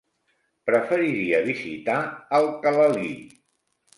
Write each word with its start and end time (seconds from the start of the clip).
Preferiria 0.69 1.41
visitar 1.49 1.99
Alcalalí. 2.39 3.13